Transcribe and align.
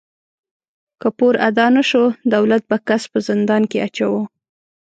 که 1.01 1.07
پور 1.17 1.35
ادا 1.47 1.65
نهشو، 1.75 2.03
دولت 2.33 2.63
به 2.69 2.77
کس 2.87 3.03
په 3.11 3.17
زندان 3.27 3.63
کې 3.71 3.77
اچاوه. 3.87 4.21